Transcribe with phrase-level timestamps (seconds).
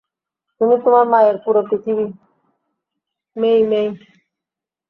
[0.61, 2.05] তুমি তোমার মায়ের পুরো পৃথিবী,
[3.35, 3.87] মেই-মেই।